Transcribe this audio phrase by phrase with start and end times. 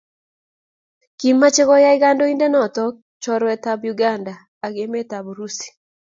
[1.17, 2.83] kimachei koyai kandoindenoto
[3.23, 4.33] chorwet ab Uganda
[4.65, 5.67] ak emet ab Urusi